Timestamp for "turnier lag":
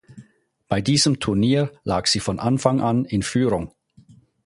1.19-2.07